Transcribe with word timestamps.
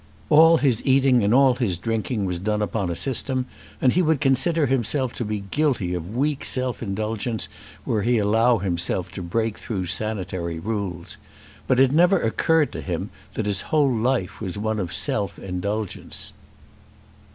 All 0.29 0.57
his 0.57 0.83
eating 0.83 1.23
and 1.23 1.31
all 1.31 1.53
his 1.53 1.77
drinking 1.77 2.25
was 2.25 2.39
done 2.39 2.63
upon 2.63 2.89
a 2.89 2.95
system, 2.95 3.45
and 3.79 3.93
he 3.93 4.01
would 4.01 4.19
consider 4.19 4.65
himself 4.65 5.13
to 5.13 5.23
be 5.23 5.41
guilty 5.41 5.93
of 5.93 6.15
weak 6.15 6.43
self 6.43 6.81
indulgence 6.81 7.47
were 7.85 8.01
he 8.01 8.13
to 8.13 8.21
allow 8.21 8.57
himself 8.57 9.11
to 9.11 9.21
break 9.21 9.59
through 9.59 9.85
sanitary 9.85 10.57
rules. 10.57 11.17
But 11.67 11.79
it 11.79 11.91
never 11.91 12.19
occurred 12.19 12.71
to 12.71 12.81
him 12.81 13.11
that 13.35 13.45
his 13.45 13.61
whole 13.69 13.93
life 13.93 14.41
was 14.41 14.57
one 14.57 14.79
of 14.79 14.91
self 14.91 15.37
indulgence. 15.37 16.33